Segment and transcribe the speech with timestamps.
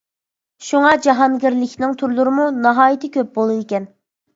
[0.67, 3.93] شۇڭا، جاھانگىرلىكنىڭ تۈرلىرىمۇ ناھايىتى كۆپ بولىدىكەن.